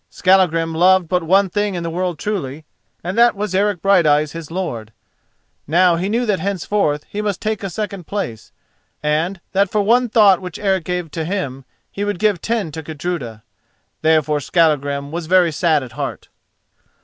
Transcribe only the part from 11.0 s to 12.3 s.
to him, he would